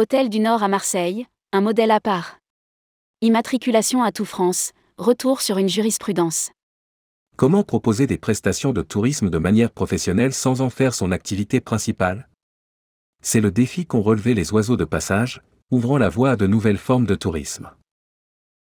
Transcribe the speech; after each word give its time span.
Hôtel 0.00 0.28
du 0.28 0.38
Nord 0.38 0.62
à 0.62 0.68
Marseille, 0.68 1.26
un 1.52 1.60
modèle 1.60 1.90
à 1.90 1.98
part. 1.98 2.38
Immatriculation 3.20 4.04
à 4.04 4.12
tout 4.12 4.24
France, 4.24 4.70
retour 4.96 5.40
sur 5.40 5.58
une 5.58 5.68
jurisprudence. 5.68 6.52
Comment 7.36 7.64
proposer 7.64 8.06
des 8.06 8.16
prestations 8.16 8.72
de 8.72 8.82
tourisme 8.82 9.28
de 9.28 9.38
manière 9.38 9.72
professionnelle 9.72 10.32
sans 10.32 10.60
en 10.60 10.70
faire 10.70 10.94
son 10.94 11.10
activité 11.10 11.60
principale? 11.60 12.28
C'est 13.22 13.40
le 13.40 13.50
défi 13.50 13.86
qu'ont 13.86 14.00
relevé 14.00 14.34
les 14.34 14.52
oiseaux 14.52 14.76
de 14.76 14.84
passage, 14.84 15.42
ouvrant 15.72 15.98
la 15.98 16.10
voie 16.10 16.30
à 16.30 16.36
de 16.36 16.46
nouvelles 16.46 16.78
formes 16.78 17.06
de 17.06 17.16
tourisme. 17.16 17.68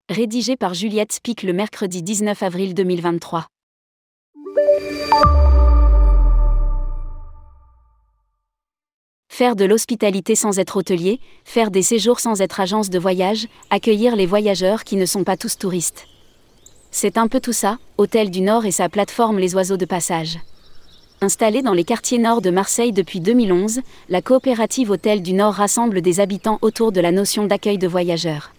Rédigé 0.09 0.57
par 0.57 0.73
Juliette 0.73 1.11
Spic 1.11 1.43
le 1.43 1.53
mercredi 1.53 2.01
19 2.01 2.41
avril 2.41 2.73
2023. 2.73 3.45
Faire 9.37 9.55
de 9.55 9.65
l'hospitalité 9.65 10.33
sans 10.33 10.57
être 10.57 10.77
hôtelier, 10.77 11.19
faire 11.45 11.69
des 11.69 11.83
séjours 11.83 12.19
sans 12.19 12.41
être 12.41 12.59
agence 12.59 12.89
de 12.89 12.97
voyage, 12.97 13.47
accueillir 13.69 14.15
les 14.15 14.25
voyageurs 14.25 14.83
qui 14.83 14.95
ne 14.95 15.05
sont 15.05 15.23
pas 15.23 15.37
tous 15.37 15.59
touristes. 15.59 16.07
C'est 16.89 17.19
un 17.19 17.27
peu 17.27 17.39
tout 17.39 17.53
ça, 17.53 17.77
Hôtel 17.99 18.31
du 18.31 18.41
Nord 18.41 18.65
et 18.65 18.71
sa 18.71 18.89
plateforme 18.89 19.37
Les 19.37 19.53
Oiseaux 19.53 19.77
de 19.77 19.85
Passage. 19.85 20.39
Installée 21.21 21.61
dans 21.61 21.75
les 21.75 21.83
quartiers 21.83 22.17
nord 22.17 22.41
de 22.41 22.49
Marseille 22.49 22.93
depuis 22.93 23.19
2011, 23.19 23.81
la 24.09 24.23
coopérative 24.23 24.89
Hôtel 24.89 25.21
du 25.21 25.33
Nord 25.33 25.53
rassemble 25.53 26.01
des 26.01 26.19
habitants 26.19 26.57
autour 26.63 26.91
de 26.91 26.99
la 26.99 27.11
notion 27.11 27.45
d'accueil 27.45 27.77
de 27.77 27.87
voyageurs. 27.87 28.53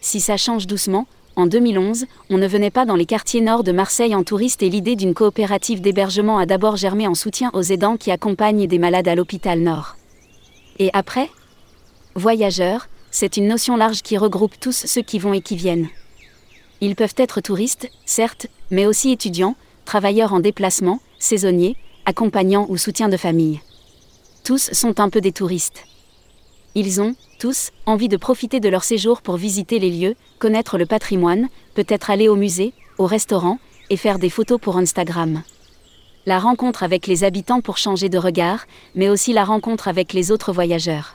Si 0.00 0.20
ça 0.20 0.36
change 0.36 0.68
doucement, 0.68 1.08
en 1.38 1.46
2011, 1.46 2.06
on 2.30 2.38
ne 2.38 2.46
venait 2.46 2.70
pas 2.70 2.86
dans 2.86 2.96
les 2.96 3.04
quartiers 3.04 3.42
nord 3.42 3.62
de 3.62 3.70
Marseille 3.70 4.14
en 4.14 4.24
touriste 4.24 4.62
et 4.62 4.70
l'idée 4.70 4.96
d'une 4.96 5.12
coopérative 5.12 5.82
d'hébergement 5.82 6.38
a 6.38 6.46
d'abord 6.46 6.76
germé 6.76 7.06
en 7.06 7.14
soutien 7.14 7.50
aux 7.52 7.60
aidants 7.60 7.98
qui 7.98 8.10
accompagnent 8.10 8.66
des 8.66 8.78
malades 8.78 9.06
à 9.06 9.14
l'hôpital 9.14 9.60
nord. 9.60 9.96
Et 10.78 10.90
après 10.92 11.30
Voyageurs, 12.14 12.88
c'est 13.10 13.36
une 13.36 13.48
notion 13.48 13.76
large 13.76 14.02
qui 14.02 14.16
regroupe 14.16 14.58
tous 14.60 14.84
ceux 14.86 15.02
qui 15.02 15.18
vont 15.18 15.32
et 15.32 15.40
qui 15.40 15.56
viennent. 15.56 15.88
Ils 16.80 16.96
peuvent 16.96 17.14
être 17.16 17.40
touristes, 17.40 17.90
certes, 18.04 18.46
mais 18.70 18.86
aussi 18.86 19.10
étudiants, 19.10 19.56
travailleurs 19.84 20.34
en 20.34 20.40
déplacement, 20.40 21.00
saisonniers, 21.18 21.76
accompagnants 22.04 22.66
ou 22.68 22.76
soutiens 22.76 23.08
de 23.08 23.16
famille. 23.16 23.60
Tous 24.44 24.70
sont 24.72 25.00
un 25.00 25.08
peu 25.08 25.20
des 25.20 25.32
touristes. 25.32 25.84
Ils 26.74 27.00
ont, 27.00 27.14
tous, 27.38 27.70
envie 27.86 28.08
de 28.08 28.18
profiter 28.18 28.60
de 28.60 28.68
leur 28.68 28.84
séjour 28.84 29.22
pour 29.22 29.36
visiter 29.36 29.78
les 29.78 29.90
lieux, 29.90 30.14
connaître 30.38 30.76
le 30.76 30.86
patrimoine, 30.86 31.48
peut-être 31.74 32.10
aller 32.10 32.28
au 32.28 32.36
musée, 32.36 32.74
au 32.98 33.06
restaurant, 33.06 33.58
et 33.88 33.96
faire 33.96 34.18
des 34.18 34.30
photos 34.30 34.60
pour 34.60 34.76
Instagram. 34.76 35.42
La 36.28 36.40
rencontre 36.40 36.82
avec 36.82 37.06
les 37.06 37.22
habitants 37.22 37.60
pour 37.60 37.78
changer 37.78 38.08
de 38.08 38.18
regard, 38.18 38.66
mais 38.96 39.08
aussi 39.08 39.32
la 39.32 39.44
rencontre 39.44 39.86
avec 39.86 40.12
les 40.12 40.32
autres 40.32 40.52
voyageurs. 40.52 41.14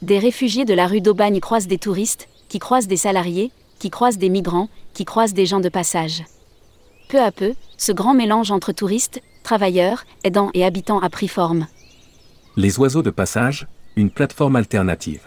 Des 0.00 0.18
réfugiés 0.18 0.64
de 0.64 0.72
la 0.72 0.86
rue 0.86 1.02
d'Aubagne 1.02 1.38
croisent 1.38 1.66
des 1.66 1.76
touristes, 1.76 2.30
qui 2.48 2.58
croisent 2.58 2.88
des 2.88 2.96
salariés, 2.96 3.52
qui 3.78 3.90
croisent 3.90 4.16
des 4.16 4.30
migrants, 4.30 4.70
qui 4.94 5.04
croisent 5.04 5.34
des 5.34 5.44
gens 5.44 5.60
de 5.60 5.68
passage. 5.68 6.24
Peu 7.08 7.20
à 7.20 7.30
peu, 7.30 7.52
ce 7.76 7.92
grand 7.92 8.14
mélange 8.14 8.50
entre 8.50 8.72
touristes, 8.72 9.20
travailleurs, 9.42 10.04
aidants 10.24 10.50
et 10.54 10.64
habitants 10.64 11.00
a 11.00 11.10
pris 11.10 11.28
forme. 11.28 11.66
Les 12.56 12.78
oiseaux 12.78 13.02
de 13.02 13.10
passage, 13.10 13.66
une 13.96 14.10
plateforme 14.10 14.56
alternative. 14.56 15.20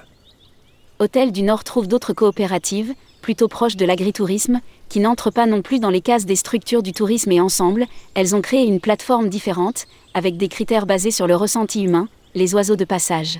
Hôtel 0.98 1.32
du 1.32 1.44
Nord 1.44 1.64
trouve 1.64 1.88
d'autres 1.88 2.14
coopératives, 2.14 2.96
plutôt 3.26 3.48
proches 3.48 3.76
de 3.76 3.88
l'agritourisme, 3.88 4.62
qui 4.88 5.00
n'entrent 5.00 5.32
pas 5.32 5.48
non 5.48 5.64
plus 5.64 5.80
dans 5.80 5.90
les 5.90 6.02
cases 6.02 6.28
des 6.28 6.36
structures 6.36 6.84
du 6.84 6.94
tourisme 6.94 7.32
et 7.32 7.42
ensemble, 7.42 7.88
elles 8.14 8.36
ont 8.36 8.42
créé 8.42 8.68
une 8.68 8.80
plateforme 8.80 9.30
différente, 9.30 9.88
avec 10.14 10.38
des 10.38 10.48
critères 10.48 10.86
basés 10.86 11.10
sur 11.10 11.26
le 11.26 11.36
ressenti 11.36 11.82
humain, 11.82 12.08
les 12.36 12.54
oiseaux 12.54 12.76
de 12.76 12.86
passage. 12.86 13.40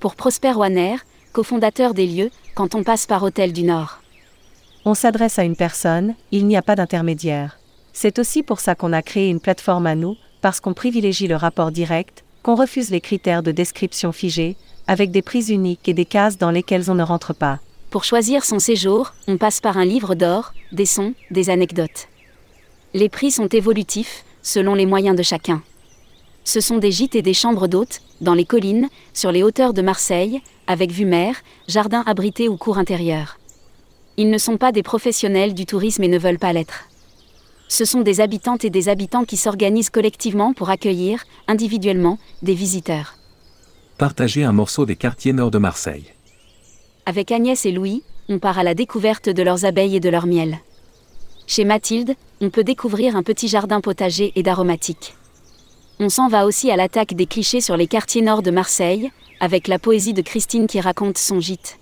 Pour 0.00 0.16
Prosper 0.16 0.52
Wanner, 0.52 0.96
cofondateur 1.32 1.94
des 1.94 2.06
lieux, 2.06 2.30
quand 2.54 2.74
on 2.74 2.82
passe 2.82 3.06
par 3.06 3.22
Hôtel 3.22 3.54
du 3.54 3.62
Nord. 3.62 4.02
On 4.84 4.92
s'adresse 4.92 5.38
à 5.38 5.44
une 5.44 5.56
personne, 5.56 6.14
il 6.30 6.46
n'y 6.46 6.58
a 6.58 6.62
pas 6.62 6.76
d'intermédiaire. 6.76 7.58
C'est 7.94 8.18
aussi 8.18 8.42
pour 8.42 8.60
ça 8.60 8.74
qu'on 8.74 8.92
a 8.92 9.00
créé 9.00 9.30
une 9.30 9.40
plateforme 9.40 9.86
à 9.86 9.94
nous, 9.94 10.18
parce 10.42 10.60
qu'on 10.60 10.74
privilégie 10.74 11.26
le 11.26 11.36
rapport 11.36 11.70
direct, 11.70 12.22
qu'on 12.42 12.54
refuse 12.54 12.90
les 12.90 13.00
critères 13.00 13.42
de 13.42 13.50
description 13.50 14.12
figés, 14.12 14.56
avec 14.86 15.10
des 15.10 15.22
prises 15.22 15.48
uniques 15.48 15.88
et 15.88 15.94
des 15.94 16.04
cases 16.04 16.36
dans 16.36 16.50
lesquelles 16.50 16.90
on 16.90 16.94
ne 16.94 17.02
rentre 17.02 17.32
pas. 17.32 17.60
Pour 17.90 18.04
choisir 18.04 18.44
son 18.44 18.60
séjour, 18.60 19.12
on 19.26 19.36
passe 19.36 19.60
par 19.60 19.76
un 19.76 19.84
livre 19.84 20.14
d'or, 20.14 20.54
des 20.70 20.86
sons, 20.86 21.12
des 21.32 21.50
anecdotes. 21.50 22.06
Les 22.94 23.08
prix 23.08 23.32
sont 23.32 23.48
évolutifs, 23.48 24.24
selon 24.42 24.76
les 24.76 24.86
moyens 24.86 25.16
de 25.16 25.24
chacun. 25.24 25.60
Ce 26.44 26.60
sont 26.60 26.78
des 26.78 26.92
gîtes 26.92 27.16
et 27.16 27.22
des 27.22 27.34
chambres 27.34 27.66
d'hôtes, 27.66 28.00
dans 28.20 28.34
les 28.34 28.44
collines, 28.44 28.88
sur 29.12 29.32
les 29.32 29.42
hauteurs 29.42 29.74
de 29.74 29.82
Marseille, 29.82 30.40
avec 30.68 30.92
vue 30.92 31.04
mer, 31.04 31.34
jardin 31.66 32.04
abrité 32.06 32.48
ou 32.48 32.56
cours 32.56 32.78
intérieur. 32.78 33.38
Ils 34.16 34.30
ne 34.30 34.38
sont 34.38 34.56
pas 34.56 34.70
des 34.70 34.84
professionnels 34.84 35.52
du 35.52 35.66
tourisme 35.66 36.04
et 36.04 36.08
ne 36.08 36.18
veulent 36.18 36.38
pas 36.38 36.52
l'être. 36.52 36.84
Ce 37.66 37.84
sont 37.84 38.02
des 38.02 38.20
habitantes 38.20 38.64
et 38.64 38.70
des 38.70 38.88
habitants 38.88 39.24
qui 39.24 39.36
s'organisent 39.36 39.90
collectivement 39.90 40.52
pour 40.52 40.70
accueillir, 40.70 41.24
individuellement, 41.48 42.18
des 42.42 42.54
visiteurs. 42.54 43.14
Partager 43.98 44.44
un 44.44 44.52
morceau 44.52 44.86
des 44.86 44.96
quartiers 44.96 45.32
nord 45.32 45.50
de 45.50 45.58
Marseille. 45.58 46.12
Avec 47.06 47.32
Agnès 47.32 47.64
et 47.64 47.72
Louis, 47.72 48.02
on 48.28 48.38
part 48.38 48.58
à 48.58 48.62
la 48.62 48.74
découverte 48.74 49.28
de 49.28 49.42
leurs 49.42 49.64
abeilles 49.64 49.96
et 49.96 50.00
de 50.00 50.08
leur 50.08 50.26
miel. 50.26 50.58
Chez 51.46 51.64
Mathilde, 51.64 52.14
on 52.40 52.50
peut 52.50 52.62
découvrir 52.62 53.16
un 53.16 53.22
petit 53.22 53.48
jardin 53.48 53.80
potager 53.80 54.32
et 54.36 54.42
d'aromatiques. 54.42 55.14
On 55.98 56.08
s'en 56.08 56.28
va 56.28 56.46
aussi 56.46 56.70
à 56.70 56.76
l'attaque 56.76 57.14
des 57.14 57.26
clichés 57.26 57.60
sur 57.60 57.76
les 57.76 57.86
quartiers 57.86 58.22
nord 58.22 58.42
de 58.42 58.50
Marseille, 58.50 59.10
avec 59.40 59.66
la 59.66 59.78
poésie 59.78 60.14
de 60.14 60.22
Christine 60.22 60.66
qui 60.66 60.80
raconte 60.80 61.18
son 61.18 61.40
gîte. 61.40 61.78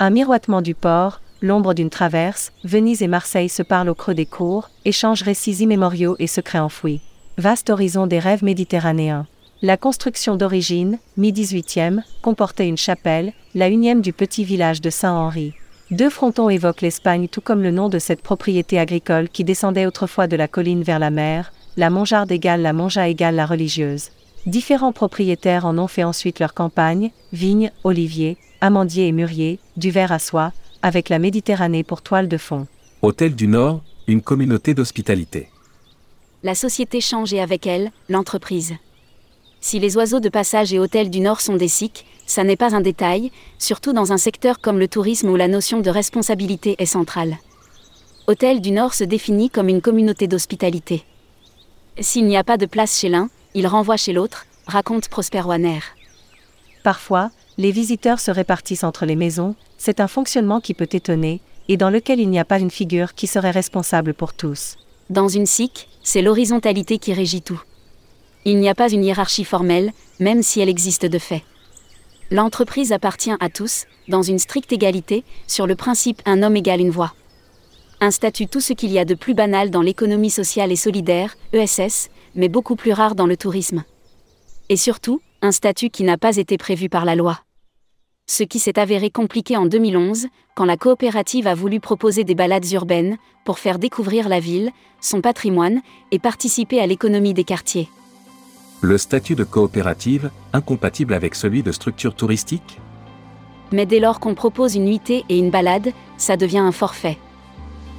Un 0.00 0.10
miroitement 0.10 0.60
du 0.60 0.74
port, 0.74 1.20
l'ombre 1.40 1.72
d'une 1.72 1.90
traverse, 1.90 2.52
Venise 2.64 3.02
et 3.02 3.08
Marseille 3.08 3.48
se 3.48 3.62
parlent 3.62 3.88
au 3.88 3.94
creux 3.94 4.14
des 4.14 4.26
cours, 4.26 4.70
échangent 4.84 5.22
récits 5.22 5.62
immémoriaux 5.62 6.16
et 6.18 6.26
secrets 6.26 6.58
enfouis. 6.58 7.00
Vaste 7.38 7.70
horizon 7.70 8.06
des 8.06 8.18
rêves 8.18 8.44
méditerranéens. 8.44 9.26
La 9.64 9.78
construction 9.78 10.36
d'origine, 10.36 10.98
mi-18e, 11.16 12.02
comportait 12.20 12.68
une 12.68 12.76
chapelle, 12.76 13.32
la 13.54 13.70
unième 13.70 14.02
du 14.02 14.12
petit 14.12 14.44
village 14.44 14.82
de 14.82 14.90
Saint-Henri. 14.90 15.54
Deux 15.90 16.10
frontons 16.10 16.50
évoquent 16.50 16.82
l'Espagne 16.82 17.28
tout 17.28 17.40
comme 17.40 17.62
le 17.62 17.70
nom 17.70 17.88
de 17.88 17.98
cette 17.98 18.20
propriété 18.20 18.78
agricole 18.78 19.30
qui 19.30 19.42
descendait 19.42 19.86
autrefois 19.86 20.26
de 20.26 20.36
la 20.36 20.48
colline 20.48 20.82
vers 20.82 20.98
la 20.98 21.08
mer, 21.10 21.50
la 21.78 21.88
Monjarde 21.88 22.30
égale 22.30 22.60
la 22.60 22.74
Monja 22.74 23.08
égale 23.08 23.36
la 23.36 23.46
religieuse. 23.46 24.10
Différents 24.44 24.92
propriétaires 24.92 25.64
en 25.64 25.78
ont 25.78 25.88
fait 25.88 26.04
ensuite 26.04 26.40
leur 26.40 26.52
campagne, 26.52 27.10
vignes, 27.32 27.72
oliviers, 27.84 28.36
amandiers 28.60 29.06
et 29.06 29.12
mûriers, 29.12 29.60
du 29.78 29.90
verre 29.90 30.12
à 30.12 30.18
soie, 30.18 30.52
avec 30.82 31.08
la 31.08 31.18
Méditerranée 31.18 31.84
pour 31.84 32.02
toile 32.02 32.28
de 32.28 32.36
fond. 32.36 32.66
Hôtel 33.00 33.34
du 33.34 33.48
Nord, 33.48 33.80
une 34.08 34.20
communauté 34.20 34.74
d'hospitalité. 34.74 35.48
La 36.42 36.54
société 36.54 37.00
change 37.00 37.32
et 37.32 37.40
avec 37.40 37.66
elle, 37.66 37.92
l'entreprise. 38.10 38.74
Si 39.64 39.78
les 39.78 39.96
oiseaux 39.96 40.20
de 40.20 40.28
passage 40.28 40.74
et 40.74 40.78
hôtels 40.78 41.08
du 41.08 41.20
Nord 41.20 41.40
sont 41.40 41.56
des 41.56 41.68
sikhs, 41.68 42.04
ça 42.26 42.44
n'est 42.44 42.54
pas 42.54 42.74
un 42.74 42.82
détail, 42.82 43.32
surtout 43.58 43.94
dans 43.94 44.12
un 44.12 44.18
secteur 44.18 44.60
comme 44.60 44.78
le 44.78 44.88
tourisme 44.88 45.30
où 45.30 45.36
la 45.36 45.48
notion 45.48 45.80
de 45.80 45.88
responsabilité 45.88 46.76
est 46.78 46.84
centrale. 46.84 47.38
Hôtel 48.26 48.60
du 48.60 48.72
Nord 48.72 48.92
se 48.92 49.04
définit 49.04 49.48
comme 49.48 49.70
une 49.70 49.80
communauté 49.80 50.28
d'hospitalité. 50.28 51.02
S'il 51.98 52.26
n'y 52.26 52.36
a 52.36 52.44
pas 52.44 52.58
de 52.58 52.66
place 52.66 52.98
chez 52.98 53.08
l'un, 53.08 53.30
il 53.54 53.66
renvoie 53.66 53.96
chez 53.96 54.12
l'autre, 54.12 54.44
raconte 54.66 55.08
Prosper 55.08 55.40
Wanner. 55.46 55.80
Parfois, 56.82 57.30
les 57.56 57.70
visiteurs 57.70 58.20
se 58.20 58.30
répartissent 58.30 58.84
entre 58.84 59.06
les 59.06 59.16
maisons, 59.16 59.54
c'est 59.78 60.00
un 60.00 60.08
fonctionnement 60.08 60.60
qui 60.60 60.74
peut 60.74 60.90
étonner, 60.92 61.40
et 61.68 61.78
dans 61.78 61.88
lequel 61.88 62.20
il 62.20 62.28
n'y 62.28 62.38
a 62.38 62.44
pas 62.44 62.60
une 62.60 62.70
figure 62.70 63.14
qui 63.14 63.26
serait 63.26 63.50
responsable 63.50 64.12
pour 64.12 64.34
tous. 64.34 64.76
Dans 65.08 65.28
une 65.28 65.46
SIC, 65.46 65.88
c'est 66.02 66.20
l'horizontalité 66.20 66.98
qui 66.98 67.14
régit 67.14 67.40
tout. 67.40 67.62
Il 68.46 68.58
n'y 68.58 68.68
a 68.68 68.74
pas 68.74 68.90
une 68.90 69.04
hiérarchie 69.04 69.44
formelle, 69.44 69.92
même 70.20 70.42
si 70.42 70.60
elle 70.60 70.68
existe 70.68 71.06
de 71.06 71.18
fait. 71.18 71.42
L'entreprise 72.30 72.92
appartient 72.92 73.34
à 73.40 73.48
tous, 73.48 73.86
dans 74.08 74.22
une 74.22 74.38
stricte 74.38 74.72
égalité, 74.72 75.24
sur 75.46 75.66
le 75.66 75.76
principe 75.76 76.20
un 76.26 76.42
homme 76.42 76.56
égale 76.56 76.80
une 76.80 76.90
voix. 76.90 77.14
Un 78.00 78.10
statut 78.10 78.46
tout 78.46 78.60
ce 78.60 78.72
qu'il 78.72 78.92
y 78.92 78.98
a 78.98 79.04
de 79.04 79.14
plus 79.14 79.34
banal 79.34 79.70
dans 79.70 79.80
l'économie 79.80 80.30
sociale 80.30 80.72
et 80.72 80.76
solidaire, 80.76 81.36
ESS, 81.52 82.10
mais 82.34 82.48
beaucoup 82.48 82.76
plus 82.76 82.92
rare 82.92 83.14
dans 83.14 83.26
le 83.26 83.36
tourisme. 83.36 83.84
Et 84.68 84.76
surtout, 84.76 85.20
un 85.40 85.52
statut 85.52 85.90
qui 85.90 86.04
n'a 86.04 86.18
pas 86.18 86.36
été 86.36 86.58
prévu 86.58 86.88
par 86.88 87.04
la 87.04 87.14
loi. 87.14 87.40
Ce 88.26 88.42
qui 88.42 88.58
s'est 88.58 88.78
avéré 88.78 89.10
compliqué 89.10 89.56
en 89.56 89.66
2011, 89.66 90.26
quand 90.54 90.64
la 90.64 90.76
coopérative 90.76 91.46
a 91.46 91.54
voulu 91.54 91.80
proposer 91.80 92.24
des 92.24 92.34
balades 92.34 92.70
urbaines, 92.72 93.16
pour 93.44 93.58
faire 93.58 93.78
découvrir 93.78 94.28
la 94.28 94.40
ville, 94.40 94.70
son 95.00 95.20
patrimoine, 95.20 95.82
et 96.10 96.18
participer 96.18 96.80
à 96.80 96.86
l'économie 96.86 97.34
des 97.34 97.44
quartiers. 97.44 97.88
Le 98.84 98.98
statut 98.98 99.34
de 99.34 99.44
coopérative, 99.44 100.30
incompatible 100.52 101.14
avec 101.14 101.34
celui 101.36 101.62
de 101.62 101.72
structure 101.72 102.14
touristique? 102.14 102.82
Mais 103.72 103.86
dès 103.86 103.98
lors 103.98 104.20
qu'on 104.20 104.34
propose 104.34 104.74
une 104.74 104.84
nuitée 104.84 105.24
et 105.30 105.38
une 105.38 105.48
balade, 105.48 105.94
ça 106.18 106.36
devient 106.36 106.58
un 106.58 106.70
forfait. 106.70 107.16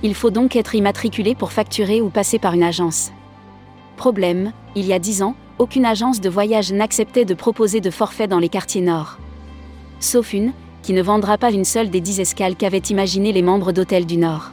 Il 0.03 0.13
faut 0.13 0.29
donc 0.29 0.55
être 0.55 0.75
immatriculé 0.75 1.33
pour 1.33 1.51
facturer 1.51 2.01
ou 2.01 2.09
passer 2.11 2.37
par 2.37 2.53
une 2.53 2.61
agence. 2.61 3.11
Problème, 3.97 4.51
il 4.75 4.85
y 4.85 4.93
a 4.93 4.99
dix 4.99 5.23
ans, 5.23 5.33
aucune 5.57 5.87
agence 5.87 6.21
de 6.21 6.29
voyage 6.29 6.71
n'acceptait 6.71 7.25
de 7.25 7.33
proposer 7.33 7.81
de 7.81 7.89
forfait 7.89 8.27
dans 8.27 8.37
les 8.37 8.49
quartiers 8.49 8.81
nord. 8.81 9.17
sauf 9.99 10.33
une, 10.33 10.53
qui 10.83 10.93
ne 10.93 11.01
vendra 11.01 11.39
pas 11.39 11.49
une 11.51 11.65
seule 11.65 11.89
des 11.89 11.99
dix 11.99 12.19
escales 12.19 12.55
qu'avaient 12.55 12.77
imaginé 12.77 13.31
les 13.31 13.41
membres 13.41 13.71
d'Hôtel 13.71 14.05
du 14.05 14.17
Nord. 14.17 14.51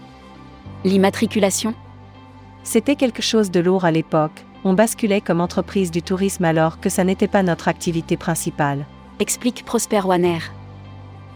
L'immatriculation? 0.83 1.75
C'était 2.63 2.97
quelque 2.97 3.21
chose 3.21 3.51
de 3.51 3.61
lourd 3.61 3.85
à 3.85 3.91
l'époque, 3.91 4.47
on 4.65 4.75
basculait 4.75 5.21
comme 5.21 5.41
entreprise 5.41 5.91
du 5.91 6.03
tourisme 6.03 6.45
alors 6.45 6.81
que 6.81 6.89
ça 6.89 7.05
n'était 7.05 7.29
pas 7.29 7.43
notre 7.43 7.69
activité 7.69 8.17
principale. 8.17 8.87
Explique 9.19 9.65
Prosper 9.65 10.03
Wanner. 10.05 10.39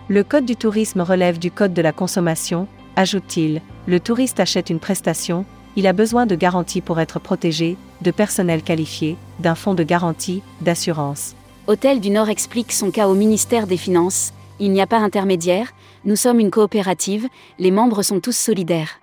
Le 0.08 0.22
code 0.22 0.44
du 0.44 0.56
tourisme 0.56 1.00
relève 1.00 1.38
du 1.38 1.50
code 1.50 1.74
de 1.74 1.82
la 1.82 1.92
consommation, 1.92 2.68
ajoute-t-il, 2.94 3.60
le 3.86 4.00
touriste 4.00 4.40
achète 4.40 4.70
une 4.70 4.78
prestation, 4.78 5.44
il 5.74 5.86
a 5.86 5.92
besoin 5.92 6.26
de 6.26 6.36
garanties 6.36 6.80
pour 6.80 7.00
être 7.00 7.18
protégé, 7.18 7.76
de 8.02 8.10
personnel 8.10 8.62
qualifié, 8.62 9.16
d'un 9.40 9.54
fonds 9.54 9.74
de 9.74 9.82
garantie, 9.82 10.42
d'assurance. 10.60 11.34
Hôtel 11.66 12.00
du 12.00 12.10
Nord 12.10 12.28
explique 12.28 12.72
son 12.72 12.90
cas 12.90 13.08
au 13.08 13.14
ministère 13.14 13.66
des 13.66 13.76
Finances, 13.76 14.32
il 14.58 14.72
n'y 14.72 14.80
a 14.80 14.86
pas 14.86 14.98
intermédiaire, 14.98 15.72
nous 16.04 16.16
sommes 16.16 16.40
une 16.40 16.50
coopérative, 16.50 17.28
les 17.58 17.70
membres 17.70 18.02
sont 18.02 18.20
tous 18.20 18.36
solidaires. 18.36 19.00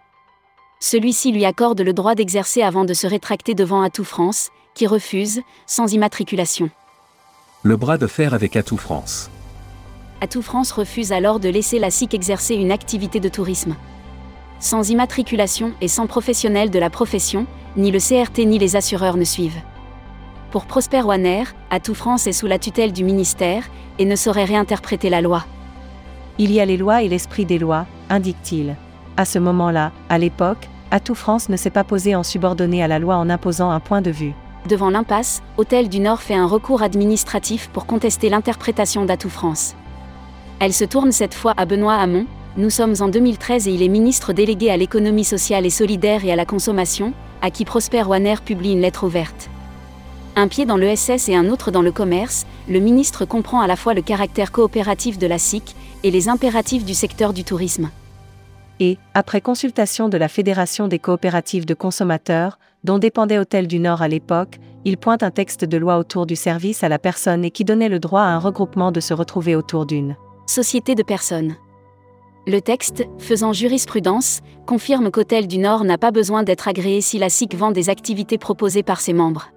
Celui-ci 0.85 1.31
lui 1.31 1.45
accorde 1.45 1.79
le 1.79 1.93
droit 1.93 2.13
d'exercer 2.13 2.61
avant 2.61 2.83
de 2.83 2.93
se 2.93 3.07
rétracter 3.07 3.53
devant 3.53 3.83
Atout 3.83 4.03
France, 4.03 4.49
qui 4.73 4.85
refuse, 4.85 5.39
sans 5.65 5.93
immatriculation. 5.93 6.69
Le 7.61 7.77
bras 7.77 7.97
de 7.97 8.05
fer 8.05 8.33
avec 8.33 8.57
Atout 8.57 8.75
France. 8.75 9.31
Atout 10.19 10.41
France 10.41 10.73
refuse 10.73 11.13
alors 11.13 11.39
de 11.39 11.47
laisser 11.47 11.79
la 11.79 11.89
SIC 11.89 12.13
exercer 12.13 12.55
une 12.55 12.69
activité 12.69 13.21
de 13.21 13.29
tourisme. 13.29 13.77
Sans 14.59 14.89
immatriculation 14.89 15.71
et 15.79 15.87
sans 15.87 16.05
professionnel 16.05 16.69
de 16.69 16.79
la 16.79 16.89
profession, 16.89 17.47
ni 17.77 17.89
le 17.89 17.99
CRT 17.99 18.39
ni 18.39 18.59
les 18.59 18.75
assureurs 18.75 19.15
ne 19.15 19.23
suivent. 19.23 19.61
Pour 20.51 20.65
Prosper 20.65 21.03
Wanner, 21.03 21.45
Atout 21.69 21.95
France 21.95 22.27
est 22.27 22.33
sous 22.33 22.47
la 22.47 22.59
tutelle 22.59 22.91
du 22.91 23.05
ministère 23.05 23.69
et 23.99 24.05
ne 24.05 24.17
saurait 24.17 24.43
réinterpréter 24.43 25.09
la 25.09 25.21
loi. 25.21 25.45
Il 26.39 26.51
y 26.51 26.59
a 26.59 26.65
les 26.65 26.75
lois 26.75 27.03
et 27.03 27.07
l'esprit 27.07 27.45
des 27.45 27.57
lois, 27.57 27.85
indique-t-il. 28.09 28.75
À 29.15 29.23
ce 29.23 29.39
moment-là, 29.39 29.93
à 30.09 30.17
l'époque, 30.17 30.67
Atout 30.93 31.15
France 31.15 31.49
ne 31.49 31.57
s'est 31.57 31.71
pas 31.71 31.83
posé 31.83 32.15
en 32.15 32.21
subordonné 32.21 32.83
à 32.83 32.87
la 32.87 32.99
loi 32.99 33.15
en 33.15 33.27
imposant 33.27 33.71
un 33.71 33.79
point 33.79 34.03
de 34.03 34.11
vue. 34.11 34.33
Devant 34.69 34.91
l'impasse, 34.91 35.41
Hôtel 35.57 35.89
du 35.89 35.99
Nord 35.99 36.21
fait 36.21 36.35
un 36.35 36.45
recours 36.45 36.83
administratif 36.83 37.67
pour 37.73 37.87
contester 37.87 38.29
l'interprétation 38.29 39.03
d'Atout 39.03 39.31
France. 39.31 39.73
Elle 40.59 40.71
se 40.71 40.85
tourne 40.85 41.11
cette 41.11 41.33
fois 41.33 41.55
à 41.57 41.65
Benoît 41.65 41.95
Hamon, 41.95 42.27
nous 42.57 42.69
sommes 42.69 42.93
en 42.99 43.07
2013 43.07 43.67
et 43.67 43.71
il 43.71 43.81
est 43.81 43.87
ministre 43.87 44.33
délégué 44.33 44.69
à 44.69 44.77
l'économie 44.77 45.23
sociale 45.23 45.65
et 45.65 45.71
solidaire 45.71 46.23
et 46.25 46.31
à 46.31 46.35
la 46.35 46.45
consommation, 46.45 47.13
à 47.41 47.49
qui 47.49 47.65
Prosper 47.65 48.03
Wanner 48.03 48.35
publie 48.45 48.73
une 48.73 48.81
lettre 48.81 49.07
ouverte. 49.07 49.49
Un 50.35 50.47
pied 50.47 50.67
dans 50.67 50.77
le 50.77 50.95
SS 50.95 51.27
et 51.27 51.35
un 51.35 51.49
autre 51.49 51.71
dans 51.71 51.81
le 51.81 51.91
commerce, 51.91 52.45
le 52.69 52.79
ministre 52.79 53.25
comprend 53.25 53.61
à 53.61 53.67
la 53.67 53.77
fois 53.77 53.95
le 53.95 54.03
caractère 54.03 54.51
coopératif 54.51 55.17
de 55.17 55.25
la 55.25 55.39
SIC 55.39 55.75
et 56.03 56.11
les 56.11 56.29
impératifs 56.29 56.85
du 56.85 56.93
secteur 56.93 57.33
du 57.33 57.43
tourisme. 57.43 57.89
Et, 58.79 58.97
après 59.13 59.41
consultation 59.41 60.09
de 60.09 60.17
la 60.17 60.27
Fédération 60.27 60.87
des 60.87 60.99
coopératives 60.99 61.65
de 61.65 61.73
consommateurs, 61.73 62.59
dont 62.83 62.99
dépendait 62.99 63.37
Hôtel 63.37 63.67
du 63.67 63.79
Nord 63.79 64.01
à 64.01 64.07
l'époque, 64.07 64.59
il 64.85 64.97
pointe 64.97 65.23
un 65.23 65.31
texte 65.31 65.63
de 65.63 65.77
loi 65.77 65.97
autour 65.97 66.25
du 66.25 66.35
service 66.35 66.83
à 66.83 66.89
la 66.89 66.99
personne 66.99 67.45
et 67.45 67.51
qui 67.51 67.63
donnait 67.63 67.89
le 67.89 67.99
droit 67.99 68.21
à 68.21 68.27
un 68.27 68.39
regroupement 68.39 68.91
de 68.91 68.99
se 68.99 69.13
retrouver 69.13 69.55
autour 69.55 69.85
d'une 69.85 70.15
Société 70.45 70.93
de 70.93 71.03
personnes. 71.03 71.55
Le 72.45 72.59
texte, 72.59 73.05
faisant 73.17 73.53
jurisprudence, 73.53 74.41
confirme 74.65 75.09
qu'Hôtel 75.09 75.47
du 75.47 75.57
Nord 75.57 75.85
n'a 75.85 75.97
pas 75.97 76.11
besoin 76.11 76.43
d'être 76.43 76.67
agréé 76.67 76.99
si 76.99 77.17
la 77.17 77.29
SIC 77.29 77.55
vend 77.55 77.71
des 77.71 77.89
activités 77.89 78.37
proposées 78.37 78.83
par 78.83 78.99
ses 78.99 79.13
membres. 79.13 79.51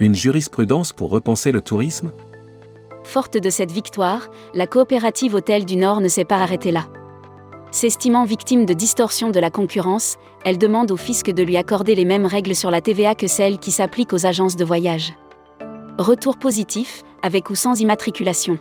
Une 0.00 0.14
jurisprudence 0.14 0.94
pour 0.94 1.10
repenser 1.10 1.52
le 1.52 1.60
tourisme? 1.60 2.12
Forte 3.04 3.36
de 3.36 3.50
cette 3.50 3.70
victoire, 3.70 4.30
la 4.54 4.66
coopérative 4.66 5.34
Hôtel 5.34 5.66
du 5.66 5.76
Nord 5.76 6.00
ne 6.00 6.08
s'est 6.08 6.24
pas 6.24 6.38
arrêtée 6.38 6.72
là. 6.72 6.86
S'estimant 7.70 8.24
victime 8.24 8.64
de 8.64 8.72
distorsion 8.72 9.28
de 9.28 9.38
la 9.38 9.50
concurrence, 9.50 10.16
elle 10.44 10.56
demande 10.56 10.90
au 10.90 10.96
fisc 10.96 11.30
de 11.30 11.42
lui 11.42 11.58
accorder 11.58 11.94
les 11.94 12.06
mêmes 12.06 12.24
règles 12.24 12.54
sur 12.54 12.70
la 12.70 12.80
TVA 12.80 13.14
que 13.14 13.26
celles 13.26 13.58
qui 13.58 13.72
s'appliquent 13.72 14.14
aux 14.14 14.24
agences 14.24 14.56
de 14.56 14.64
voyage. 14.64 15.12
Retour 15.98 16.38
positif, 16.38 17.02
avec 17.22 17.50
ou 17.50 17.54
sans 17.54 17.78
immatriculation. 17.78 18.58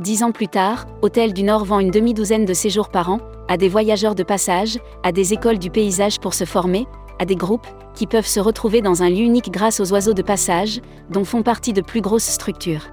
Dix 0.00 0.22
ans 0.22 0.32
plus 0.32 0.48
tard, 0.48 0.86
Hôtel 1.00 1.32
du 1.32 1.44
Nord 1.44 1.64
vend 1.64 1.78
une 1.78 1.90
demi-douzaine 1.90 2.44
de 2.44 2.52
séjours 2.52 2.90
par 2.90 3.10
an, 3.10 3.20
à 3.48 3.56
des 3.56 3.68
voyageurs 3.68 4.14
de 4.14 4.22
passage, 4.22 4.78
à 5.02 5.12
des 5.12 5.32
écoles 5.32 5.58
du 5.58 5.70
paysage 5.70 6.20
pour 6.20 6.34
se 6.34 6.44
former, 6.44 6.86
à 7.18 7.24
des 7.24 7.36
groupes, 7.36 7.66
qui 7.94 8.06
peuvent 8.06 8.26
se 8.26 8.40
retrouver 8.40 8.82
dans 8.82 9.02
un 9.02 9.08
lieu 9.08 9.24
unique 9.24 9.50
grâce 9.50 9.80
aux 9.80 9.92
oiseaux 9.92 10.14
de 10.14 10.22
passage, 10.22 10.80
dont 11.08 11.24
font 11.24 11.42
partie 11.42 11.72
de 11.72 11.80
plus 11.80 12.02
grosses 12.02 12.24
structures. 12.24 12.86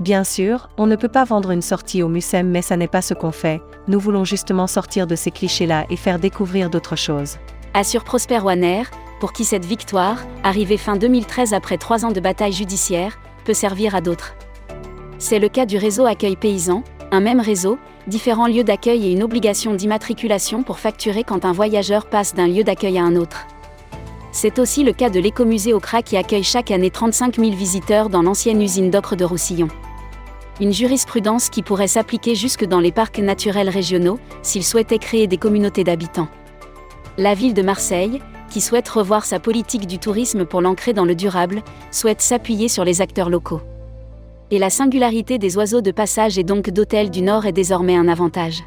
Bien 0.00 0.24
sûr, 0.24 0.68
on 0.76 0.86
ne 0.86 0.94
peut 0.94 1.08
pas 1.08 1.24
vendre 1.24 1.50
une 1.50 1.62
sortie 1.62 2.02
au 2.02 2.08
MUSEM 2.08 2.50
mais 2.50 2.60
ça 2.60 2.76
n'est 2.76 2.86
pas 2.86 3.00
ce 3.00 3.14
qu'on 3.14 3.32
fait, 3.32 3.62
nous 3.88 3.98
voulons 3.98 4.24
justement 4.24 4.66
sortir 4.66 5.06
de 5.06 5.16
ces 5.16 5.30
clichés-là 5.30 5.86
et 5.88 5.96
faire 5.96 6.18
découvrir 6.18 6.68
d'autres 6.68 6.96
choses. 6.96 7.38
Assure 7.72 8.04
Prosper 8.04 8.40
Wanner, 8.40 8.82
pour 9.20 9.32
qui 9.32 9.44
cette 9.44 9.64
victoire, 9.64 10.18
arrivée 10.42 10.76
fin 10.76 10.96
2013 10.96 11.54
après 11.54 11.78
trois 11.78 12.04
ans 12.04 12.12
de 12.12 12.20
bataille 12.20 12.52
judiciaire, 12.52 13.18
peut 13.46 13.54
servir 13.54 13.94
à 13.94 14.02
d'autres. 14.02 14.34
C'est 15.18 15.38
le 15.38 15.48
cas 15.48 15.64
du 15.64 15.78
réseau 15.78 16.04
Accueil 16.04 16.36
Paysan, 16.36 16.84
un 17.10 17.20
même 17.20 17.40
réseau, 17.40 17.78
différents 18.06 18.48
lieux 18.48 18.64
d'accueil 18.64 19.06
et 19.06 19.12
une 19.12 19.22
obligation 19.22 19.72
d'immatriculation 19.72 20.62
pour 20.62 20.78
facturer 20.78 21.24
quand 21.24 21.46
un 21.46 21.52
voyageur 21.52 22.04
passe 22.04 22.34
d'un 22.34 22.48
lieu 22.48 22.64
d'accueil 22.64 22.98
à 22.98 23.02
un 23.02 23.16
autre. 23.16 23.46
C'est 24.30 24.58
aussi 24.58 24.84
le 24.84 24.92
cas 24.92 25.08
de 25.08 25.20
l'écomusée 25.20 25.72
CRA 25.80 26.02
qui 26.02 26.18
accueille 26.18 26.44
chaque 26.44 26.70
année 26.70 26.90
35 26.90 27.36
000 27.36 27.52
visiteurs 27.52 28.10
dans 28.10 28.20
l'ancienne 28.20 28.60
usine 28.60 28.90
d'ocre 28.90 29.16
de 29.16 29.24
Roussillon. 29.24 29.68
Une 30.58 30.72
jurisprudence 30.72 31.50
qui 31.50 31.62
pourrait 31.62 31.86
s'appliquer 31.86 32.34
jusque 32.34 32.64
dans 32.64 32.80
les 32.80 32.92
parcs 32.92 33.18
naturels 33.18 33.68
régionaux, 33.68 34.18
s'ils 34.40 34.64
souhaitaient 34.64 34.98
créer 34.98 35.26
des 35.26 35.36
communautés 35.36 35.84
d'habitants. 35.84 36.28
La 37.18 37.34
ville 37.34 37.52
de 37.52 37.60
Marseille, 37.60 38.22
qui 38.50 38.62
souhaite 38.62 38.88
revoir 38.88 39.26
sa 39.26 39.38
politique 39.38 39.86
du 39.86 39.98
tourisme 39.98 40.46
pour 40.46 40.62
l'ancrer 40.62 40.94
dans 40.94 41.04
le 41.04 41.14
durable, 41.14 41.62
souhaite 41.90 42.22
s'appuyer 42.22 42.68
sur 42.68 42.84
les 42.84 43.02
acteurs 43.02 43.28
locaux. 43.28 43.60
Et 44.50 44.58
la 44.58 44.70
singularité 44.70 45.36
des 45.38 45.58
oiseaux 45.58 45.82
de 45.82 45.90
passage 45.90 46.38
et 46.38 46.44
donc 46.44 46.70
d'hôtel 46.70 47.10
du 47.10 47.20
Nord 47.20 47.44
est 47.44 47.52
désormais 47.52 47.96
un 47.96 48.08
avantage. 48.08 48.64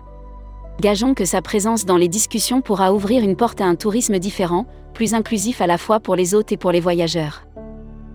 Gageons 0.82 1.16
que 1.16 1.26
sa 1.26 1.42
présence 1.42 1.86
dans 1.86 1.98
les 1.98 2.08
discussions 2.08 2.62
pourra 2.62 2.94
ouvrir 2.94 3.24
une 3.24 3.36
porte 3.36 3.62
à 3.62 3.66
un 3.66 3.76
tourisme 3.76 4.20
différent, 4.20 4.66
plus 4.94 5.14
inclusif 5.16 5.60
à 5.60 5.68
la 5.68 5.78
fois 5.78 6.00
pour 6.00 6.16
les 6.16 6.36
hôtes 6.36 6.52
et 6.52 6.58
pour 6.58 6.72
les 6.72 6.82
voyageurs. 6.82 7.44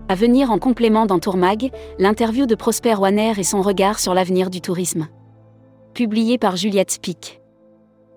À 0.07 0.13
venir 0.13 0.51
en 0.51 0.59
complément 0.59 1.07
dans 1.07 1.17
Tourmag, 1.17 1.71
l'interview 1.97 2.45
de 2.45 2.53
Prosper 2.53 2.93
Wanner 2.93 3.33
et 3.37 3.43
son 3.43 3.63
regard 3.63 3.97
sur 3.97 4.13
l'avenir 4.13 4.51
du 4.51 4.61
tourisme. 4.61 5.07
Publié 5.95 6.37
par 6.37 6.57
Juliette 6.57 6.99
Pic. 7.01 7.41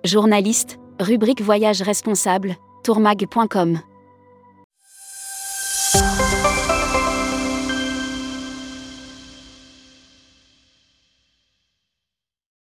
Journaliste, 0.05 0.79
rubrique 1.01 1.41
Voyage 1.41 1.81
responsable, 1.81 2.57
tourmag.com. 2.85 3.79